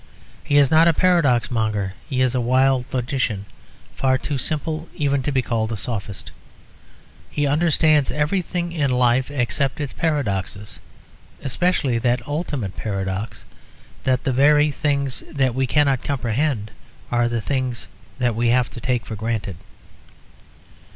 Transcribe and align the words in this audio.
He 0.43 0.57
is 0.57 0.71
not 0.71 0.87
a 0.87 0.93
paradox 0.97 1.51
monger; 1.51 1.93
he 2.09 2.21
is 2.21 2.33
a 2.33 2.41
wild 2.41 2.91
logician, 2.91 3.45
far 3.93 4.17
too 4.17 4.39
simple 4.39 4.89
even 4.95 5.21
to 5.21 5.31
be 5.31 5.43
called 5.43 5.71
a 5.71 5.77
sophist. 5.77 6.31
He 7.29 7.45
understands 7.45 8.09
everything 8.11 8.71
in 8.71 8.89
life 8.89 9.29
except 9.29 9.79
its 9.79 9.93
paradoxes, 9.93 10.79
especially 11.43 11.99
that 11.99 12.27
ultimate 12.27 12.75
paradox 12.75 13.45
that 14.03 14.23
the 14.23 14.33
very 14.33 14.71
things 14.71 15.19
that 15.29 15.53
we 15.53 15.67
cannot 15.67 16.03
comprehend 16.03 16.71
are 17.11 17.29
the 17.29 17.39
things 17.39 17.87
that 18.17 18.33
we 18.33 18.47
have 18.47 18.71
to 18.71 18.81
take 18.81 19.05
for 19.05 19.15
granted. 19.15 19.55